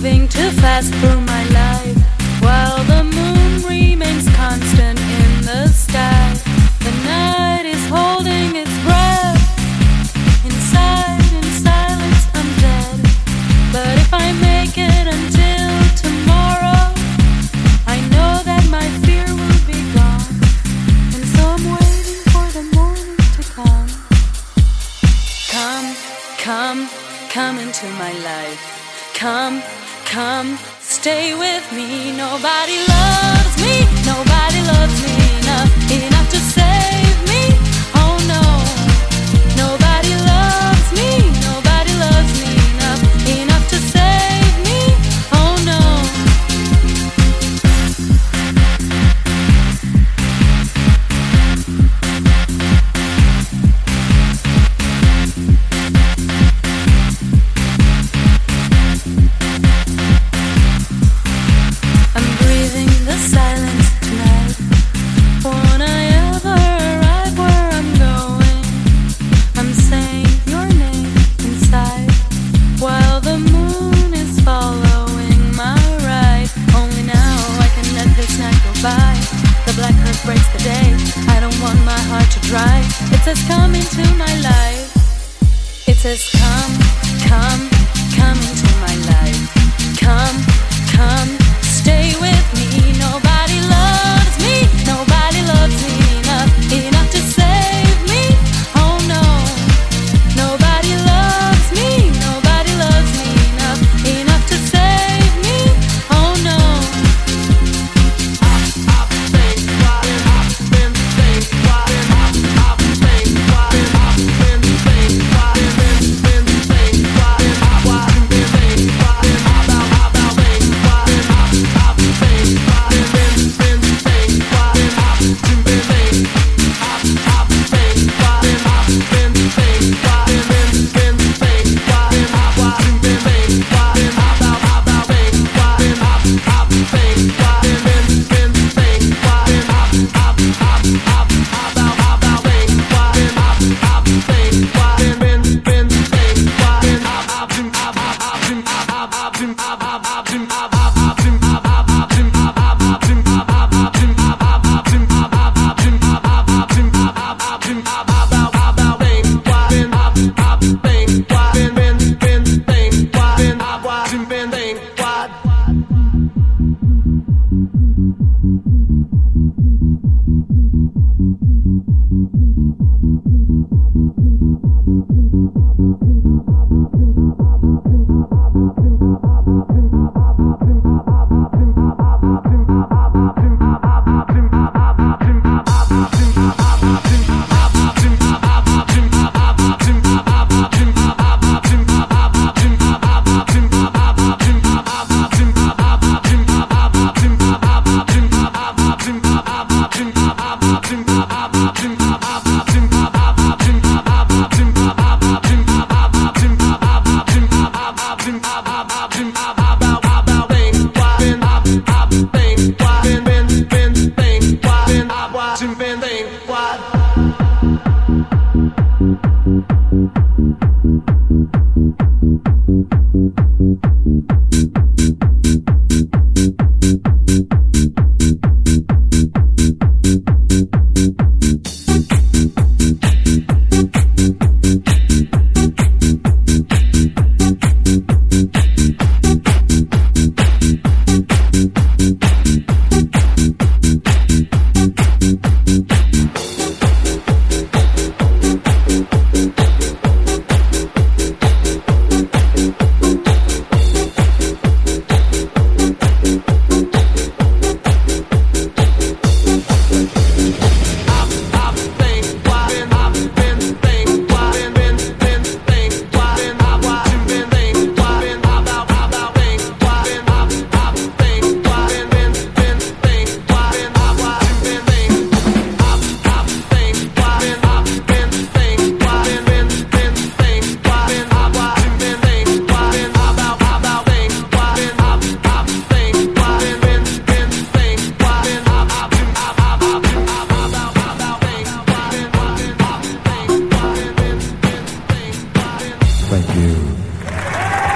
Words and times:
moving 0.00 0.28
too 0.28 0.50
fast 0.60 0.94
for 0.94 1.16
me. 1.16 1.27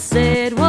said 0.00 0.59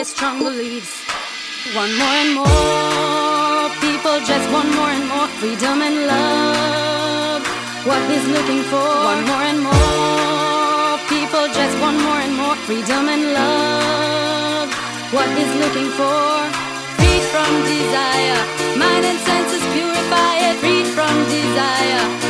their 0.00 0.06
strong 0.06 0.38
beliefs. 0.42 1.04
One 1.76 1.92
more 2.00 2.16
and 2.22 2.32
more 2.40 3.68
people 3.84 4.16
just 4.30 4.46
want 4.50 4.68
more 4.78 4.92
and 4.96 5.06
more 5.12 5.28
freedom 5.38 5.76
and 5.86 5.96
love. 6.12 7.42
What 7.84 8.00
he's 8.10 8.26
looking 8.36 8.62
for. 8.72 8.88
One 9.12 9.24
more 9.30 9.44
and 9.50 9.60
more 9.68 10.96
people 11.12 11.44
just 11.58 11.74
want 11.82 11.98
more 12.06 12.20
and 12.26 12.34
more 12.42 12.56
freedom 12.66 13.04
and 13.14 13.24
love. 13.40 14.68
What 15.16 15.28
he's 15.36 15.54
looking 15.62 15.90
for. 16.00 16.32
Free 16.96 17.20
from 17.32 17.50
desire, 17.68 18.40
mind 18.80 19.04
and 19.10 19.20
senses 19.28 19.64
purify 19.74 20.34
it. 20.48 20.56
Free 20.62 20.84
from 20.96 21.14
desire 21.28 22.29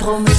promis. 0.00 0.29